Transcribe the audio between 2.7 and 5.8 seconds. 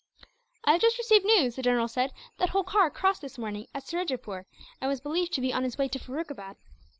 crossed this morning, at Surajepoor; and was believed to be on his